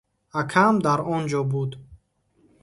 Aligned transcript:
Акаам 0.39 0.75
дар 0.85 0.99
он 1.13 1.23
ҷо 1.31 1.41
буд. 1.51 1.71